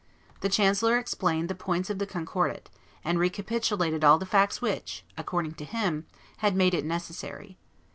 [0.39, 2.71] The chancellor explained the points of the Concordat,
[3.03, 7.59] and recapitulated all the facts which, according to him, had made it necessary.